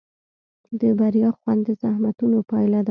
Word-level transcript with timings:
د 0.79 0.81
بریا 0.99 1.29
خوند 1.37 1.61
د 1.67 1.69
زحمتونو 1.81 2.37
پایله 2.49 2.77
ده. 2.77 2.79